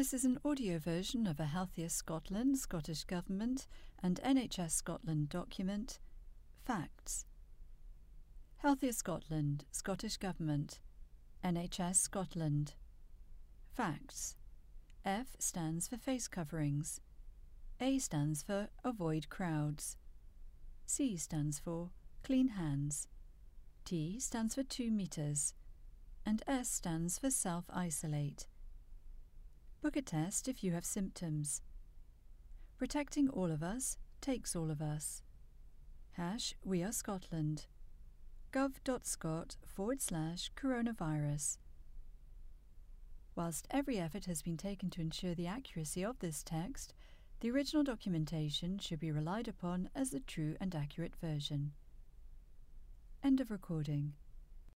This 0.00 0.14
is 0.14 0.24
an 0.24 0.40
audio 0.46 0.78
version 0.78 1.26
of 1.26 1.38
a 1.38 1.44
Healthier 1.44 1.90
Scotland, 1.90 2.56
Scottish 2.56 3.04
Government, 3.04 3.66
and 4.02 4.18
NHS 4.24 4.70
Scotland 4.70 5.28
document 5.28 5.98
Facts. 6.64 7.26
Healthier 8.56 8.94
Scotland, 8.94 9.66
Scottish 9.70 10.16
Government, 10.16 10.80
NHS 11.44 11.96
Scotland. 11.96 12.76
Facts. 13.74 14.36
F 15.04 15.36
stands 15.38 15.86
for 15.86 15.98
face 15.98 16.28
coverings. 16.28 17.02
A 17.78 17.98
stands 17.98 18.42
for 18.42 18.70
avoid 18.82 19.28
crowds. 19.28 19.98
C 20.86 21.18
stands 21.18 21.58
for 21.58 21.90
clean 22.24 22.48
hands. 22.48 23.06
T 23.84 24.18
stands 24.18 24.54
for 24.54 24.62
2 24.62 24.90
meters. 24.90 25.52
And 26.24 26.42
S 26.46 26.70
stands 26.70 27.18
for 27.18 27.30
self 27.30 27.66
isolate. 27.68 28.46
Book 29.82 29.96
a 29.96 30.02
test 30.02 30.46
if 30.46 30.62
you 30.62 30.72
have 30.72 30.84
symptoms. 30.84 31.62
Protecting 32.76 33.30
all 33.30 33.50
of 33.50 33.62
us 33.62 33.96
takes 34.20 34.54
all 34.54 34.70
of 34.70 34.82
us. 34.82 35.22
Hash 36.12 36.54
We 36.62 36.82
Are 36.82 36.92
Scotland. 36.92 37.64
gov.scot 38.52 39.56
forward 39.66 40.02
slash 40.02 40.50
coronavirus. 40.54 41.56
Whilst 43.34 43.66
every 43.70 43.98
effort 43.98 44.26
has 44.26 44.42
been 44.42 44.58
taken 44.58 44.90
to 44.90 45.00
ensure 45.00 45.34
the 45.34 45.46
accuracy 45.46 46.04
of 46.04 46.18
this 46.18 46.42
text, 46.42 46.92
the 47.40 47.50
original 47.50 47.82
documentation 47.82 48.78
should 48.78 49.00
be 49.00 49.10
relied 49.10 49.48
upon 49.48 49.88
as 49.94 50.10
the 50.10 50.20
true 50.20 50.56
and 50.60 50.74
accurate 50.74 51.16
version. 51.16 51.72
End 53.24 53.40
of 53.40 53.50
recording. 53.50 54.12